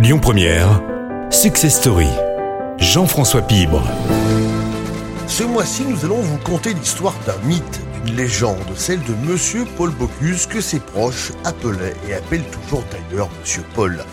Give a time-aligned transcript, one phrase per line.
[0.00, 0.80] Lyon Première,
[1.28, 2.06] Success Story.
[2.78, 3.82] Jean-François Pibre.
[5.26, 9.90] Ce mois-ci, nous allons vous conter l'histoire d'un mythe, d'une légende, celle de Monsieur Paul
[9.90, 14.04] Bocuse que ses proches appelaient et appellent toujours d'ailleurs Monsieur Paul.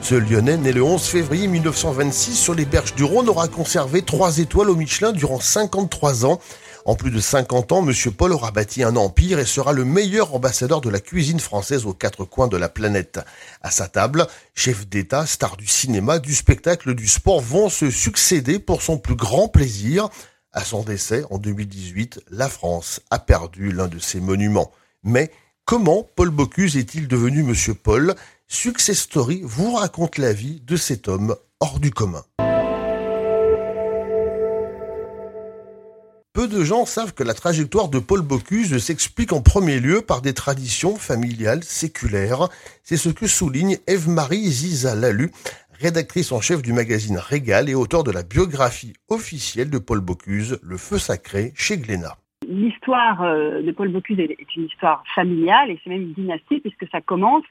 [0.00, 4.38] Ce Lyonnais, né le 11 février 1926 sur les berges du Rhône, aura conservé trois
[4.38, 6.40] étoiles au Michelin durant 53 ans.
[6.86, 10.34] En plus de 50 ans, Monsieur Paul aura bâti un empire et sera le meilleur
[10.34, 13.20] ambassadeur de la cuisine française aux quatre coins de la planète.
[13.62, 18.58] À sa table, chef d'État, star du cinéma, du spectacle, du sport vont se succéder
[18.58, 20.10] pour son plus grand plaisir.
[20.52, 24.70] À son décès en 2018, la France a perdu l'un de ses monuments.
[25.02, 25.30] Mais
[25.64, 28.14] comment Paul Bocuse est-il devenu Monsieur Paul?
[28.46, 32.24] Success Story vous raconte la vie de cet homme hors du commun.
[36.34, 40.20] Peu de gens savent que la trajectoire de Paul Bocuse s'explique en premier lieu par
[40.20, 42.48] des traditions familiales séculaires.
[42.82, 45.30] C'est ce que souligne Eve-Marie Ziza Lalu,
[45.80, 50.58] rédactrice en chef du magazine Régal et auteur de la biographie officielle de Paul Bocuse,
[50.64, 52.16] Le Feu Sacré, chez Glénat.
[52.48, 56.88] L'histoire euh, de Paul Bocuse est une histoire familiale et c'est même une dynastie puisque
[56.90, 57.44] ça commence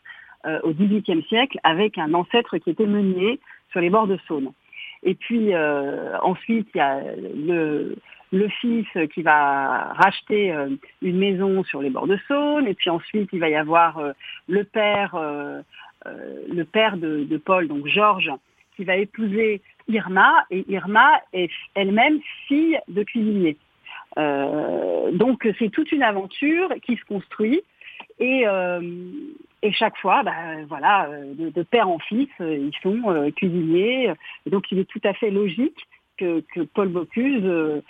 [0.45, 3.39] euh, au XVIIIe siècle avec un ancêtre qui était meunier
[3.71, 4.51] sur les bords de Saône.
[5.03, 7.95] Et puis euh, ensuite, il y a le,
[8.61, 10.69] fils qui va racheter euh,
[11.01, 14.11] une maison sur les bords de Saône, et puis ensuite il va y avoir euh,
[14.47, 15.15] le père,
[16.05, 18.31] le père de, Paul, donc Georges,
[18.75, 23.57] qui va épouser Irma, et Irma est elle-même fille de cuisinier.
[24.15, 27.61] donc c'est toute une aventure qui se construit.
[28.19, 28.45] Et,
[29.71, 30.33] chaque fois, bah,
[30.67, 34.11] voilà, de, père en fils, ils sont cuisiniers.
[34.45, 37.81] donc il est tout à fait logique que, Paul Bocuse euh,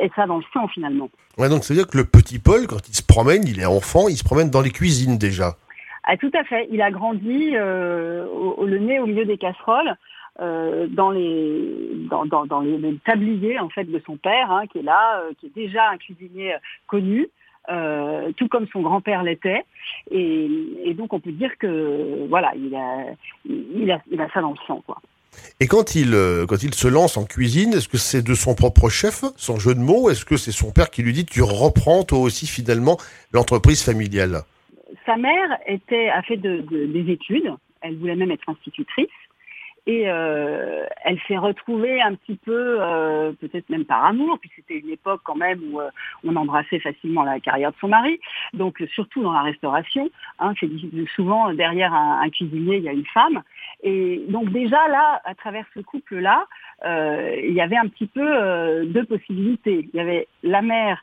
[0.00, 1.10] ait ça dans le sang finalement.
[1.38, 3.66] Ouais, donc ça veut dire que le petit Paul, quand il se promène, il est
[3.66, 5.56] enfant, il se promène dans les cuisines déjà.
[6.04, 6.68] Ah, tout à fait.
[6.70, 9.96] Il a grandi euh, au, le nez au milieu des casseroles.
[10.40, 14.82] Euh, dans les dans, dans, les, tabliers en fait de son père hein, qui est
[14.82, 16.56] là, qui est déjà un cuisinier
[16.88, 17.28] connu,
[18.36, 19.62] tout comme son grand-père l'était.
[20.10, 20.48] Et,
[20.84, 23.06] et, donc on peut dire que voilà, il a
[23.44, 25.00] il a, il a ça dans le sang quoi.
[25.60, 28.54] Et quand il, euh, quand il se lance en cuisine, est-ce que c'est de son
[28.54, 31.24] propre chef, son jeu de mots, ou est-ce que c'est son père qui lui dit
[31.24, 32.98] tu reprends toi aussi finalement
[33.32, 34.42] l'entreprise familiale?
[35.06, 39.08] Sa mère était, a fait des études, elle voulait même être institutrice,
[39.86, 44.78] et euh, elle s'est retrouvée un petit peu, euh, peut-être même par amour, puis c'était
[44.78, 45.90] une époque quand même où euh,
[46.24, 48.18] on embrassait facilement la carrière de son mari,
[48.54, 50.08] donc surtout dans la restauration.
[50.38, 50.68] Hein, c'est
[51.14, 53.42] souvent derrière un, cuisinier, il y a une femme.
[53.82, 56.46] Et donc déjà là, à travers ce couple-là,
[56.86, 59.88] il y avait un petit peu deux possibilités.
[59.92, 61.02] Il y avait la mère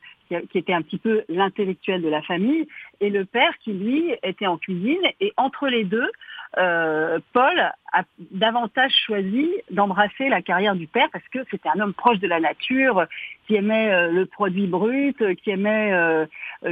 [0.52, 2.68] qui était un petit peu l'intellectuel de la famille,
[3.00, 5.02] et le père qui, lui, était en cuisine.
[5.20, 6.10] Et entre les deux,
[6.58, 7.60] euh, Paul
[7.94, 12.28] a davantage choisi d'embrasser la carrière du père parce que c'était un homme proche de
[12.28, 13.06] la nature,
[13.48, 16.26] qui aimait euh, le produit brut, qui aimait, euh,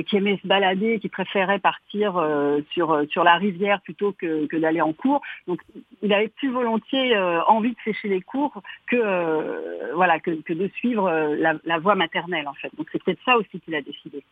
[0.07, 2.21] qui aimait se balader, qui préférait partir
[2.71, 5.21] sur, sur la rivière plutôt que, que d'aller en cours.
[5.47, 5.61] Donc
[6.01, 11.09] il avait plus volontiers envie de sécher les cours que, voilà, que, que, de suivre
[11.37, 12.69] la, la voie maternelle en fait.
[12.77, 14.23] Donc c'est peut-être ça aussi qu'il a décidé.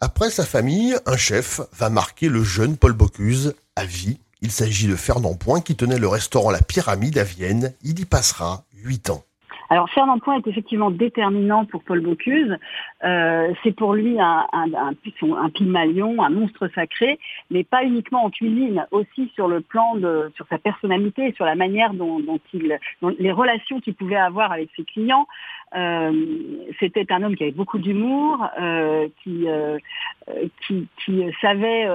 [0.00, 4.20] Après sa famille, un chef va marquer le jeune Paul Bocuse à vie.
[4.42, 7.74] Il s'agit de Fernand Point qui tenait le restaurant La Pyramide à Vienne.
[7.82, 9.24] Il y passera huit ans.
[9.70, 12.56] Alors Fernand Point est effectivement déterminant pour Paul Bocuse.
[13.04, 17.18] Euh, c'est pour lui un, un, un, un monstre sacré,
[17.50, 21.54] mais pas uniquement en cuisine, aussi sur le plan de, sur sa personnalité, sur la
[21.54, 22.78] manière dont il,
[23.18, 25.26] les relations qu'il pouvait avoir avec ses clients.
[25.74, 26.12] Euh,
[26.80, 29.78] c'était un homme qui avait beaucoup d'humour, euh, qui, euh,
[30.66, 31.88] qui, qui savait,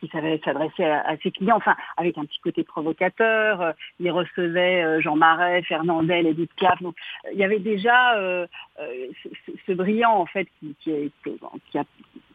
[0.00, 3.74] qui savait s'adresser à, ses clients, enfin avec un petit côté provocateur.
[4.00, 6.80] il recevait Jean Marais, Fernandel, Edith Piaf.
[6.82, 6.96] Donc
[7.32, 8.14] il y avait déjà
[9.22, 9.28] ce,
[9.66, 11.12] ce, brillant en fait qui, qui,
[11.70, 11.84] qui a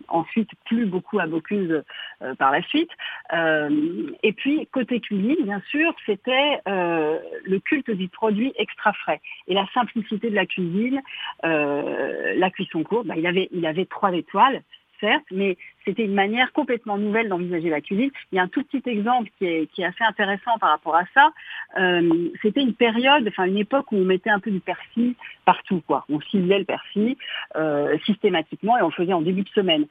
[0.09, 1.83] ensuite plus beaucoup à Bocuse
[2.21, 2.89] euh, par la suite.
[3.33, 9.21] Euh, et puis côté cuisine, bien sûr, c'était euh, le culte du produit extra frais
[9.47, 11.01] et la simplicité de la cuisine,
[11.43, 13.07] la cuisson courte.
[13.07, 14.61] Bah, il avait il avait trois étoiles
[14.99, 18.11] certes, mais c'était une manière complètement nouvelle d'envisager la cuisine.
[18.31, 20.95] Il y a un tout petit exemple qui est, qui est assez intéressant par rapport
[20.95, 21.31] à ça.
[21.79, 25.15] Euh, c'était une période, enfin une époque où on mettait un peu du persil
[25.45, 26.05] partout, quoi.
[26.09, 27.15] On ciblait le persil
[27.55, 29.85] euh, systématiquement et on le faisait en début de semaine.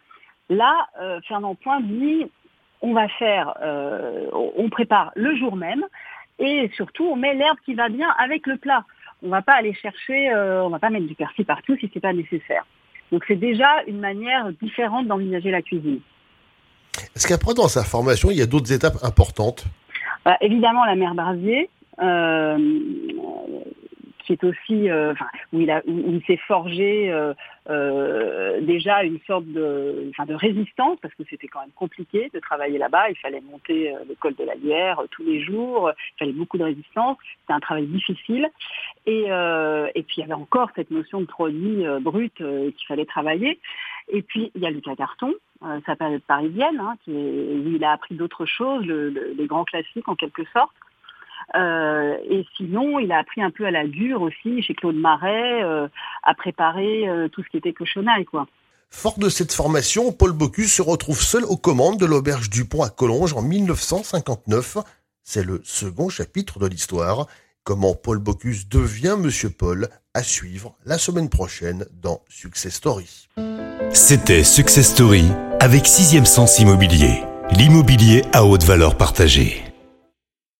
[0.48, 2.26] Là, euh, Fernand Point dit,
[2.82, 3.54] on va faire,
[4.32, 5.84] on prépare le jour même
[6.38, 8.84] et surtout on met l'herbe qui va bien avec le plat.
[9.22, 12.12] On va pas aller chercher, on va pas mettre du persil partout si c'est pas
[12.12, 12.66] nécessaire.
[13.10, 16.00] Donc c'est déjà une manière différente d'envisager la cuisine.
[17.14, 19.64] Est-ce qu'après, dans sa formation, il y a d'autres étapes importantes?
[20.24, 21.70] Bah, Évidemment, la mère Barzier.
[22.02, 22.58] Euh,
[24.26, 25.14] qui est aussi, euh,
[25.52, 27.32] où il, a, où il s'est forgé euh,
[27.70, 32.78] euh, déjà une sorte de, de résistance, parce que c'était quand même compliqué de travailler
[32.78, 33.10] là-bas.
[33.10, 36.64] Il fallait monter le col de la Lière tous les jours, il fallait beaucoup de
[36.64, 37.16] résistance.
[37.40, 38.48] C'était un travail difficile.
[39.06, 43.58] Et, et puis il y avait encore cette notion de produit brut qu'il fallait travailler.
[44.08, 45.34] Et puis il y a Lucas Carton,
[45.86, 50.14] sa période parisienne, hein, qui où il a appris d'autres choses, les grands classiques en
[50.14, 50.72] quelque sorte.
[51.54, 55.62] Euh, et sinon, il a appris un peu à la dure aussi, chez Claude Marais,
[55.62, 55.88] euh,
[56.22, 58.46] à préparer euh, tout ce qui était cochonaille, quoi.
[58.90, 62.88] Fort de cette formation, Paul Bocuse se retrouve seul aux commandes de l'auberge Dupont à
[62.88, 64.78] Collonges en 1959.
[65.22, 67.26] C'est le second chapitre de l'histoire.
[67.64, 73.28] Comment Paul Bocuse devient Monsieur Paul à suivre la semaine prochaine dans Success Story.
[73.92, 75.24] C'était Success Story
[75.60, 79.65] avec Sixième Sens Immobilier, l'immobilier à haute valeur partagée.